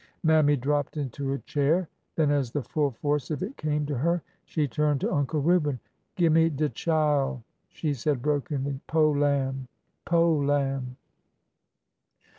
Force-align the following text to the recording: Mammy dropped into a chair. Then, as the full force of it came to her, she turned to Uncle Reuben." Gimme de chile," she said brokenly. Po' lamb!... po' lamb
Mammy 0.23 0.55
dropped 0.55 0.97
into 0.97 1.31
a 1.33 1.37
chair. 1.37 1.87
Then, 2.15 2.31
as 2.31 2.49
the 2.49 2.63
full 2.63 2.89
force 2.89 3.29
of 3.29 3.43
it 3.43 3.55
came 3.55 3.85
to 3.85 3.95
her, 3.99 4.23
she 4.45 4.67
turned 4.67 4.99
to 5.01 5.13
Uncle 5.13 5.43
Reuben." 5.43 5.79
Gimme 6.15 6.49
de 6.49 6.69
chile," 6.69 7.37
she 7.69 7.93
said 7.93 8.19
brokenly. 8.23 8.79
Po' 8.87 9.11
lamb!... 9.11 9.67
po' 10.03 10.37
lamb 10.37 10.97